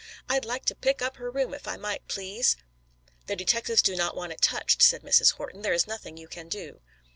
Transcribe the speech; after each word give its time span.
I'd 0.27 0.45
like 0.45 0.65
to 0.65 0.73
pick 0.73 1.03
up 1.03 1.17
her 1.17 1.29
room 1.29 1.53
if 1.53 1.67
I 1.67 1.77
might, 1.77 2.07
please." 2.07 2.57
"The 3.27 3.35
detectives 3.35 3.83
do 3.83 3.95
not 3.95 4.15
want 4.15 4.31
it 4.31 4.41
touched," 4.41 4.81
said 4.81 5.03
Mrs. 5.03 5.33
Horton. 5.33 5.61
"There 5.61 5.73
is 5.73 5.85
nothing 5.85 6.17
you 6.17 6.27
can 6.27 6.49
do." 6.49 6.81